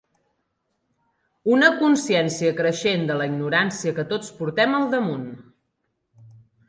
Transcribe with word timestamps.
Una 1.57 1.67
consciència 1.81 2.55
creixent 2.61 3.05
de 3.11 3.17
la 3.21 3.27
ignorància 3.35 3.95
que 3.99 4.07
tots 4.15 4.33
portem 4.41 4.77
al 4.79 4.89
damunt. 4.95 5.29